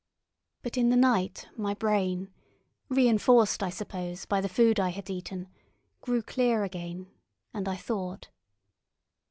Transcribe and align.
But 0.63 0.77
in 0.79 0.89
the 0.89 0.95
night 0.97 1.47
my 1.55 1.75
brain, 1.75 2.33
reinforced, 2.89 3.61
I 3.61 3.69
suppose, 3.69 4.25
by 4.25 4.41
the 4.41 4.49
food 4.49 4.79
I 4.79 4.89
had 4.89 5.11
eaten, 5.11 5.47
grew 6.01 6.23
clear 6.23 6.63
again, 6.63 7.11
and 7.53 7.67
I 7.69 7.75
thought. 7.75 8.29